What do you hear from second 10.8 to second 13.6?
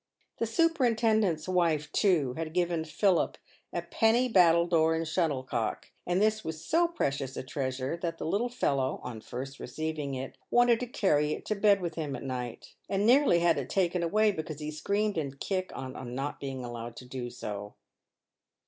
carry it to bed with him at night, and nearly had